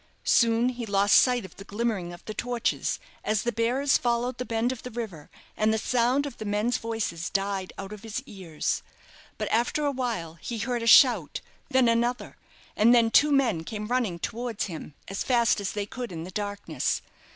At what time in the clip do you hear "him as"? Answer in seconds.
14.65-15.23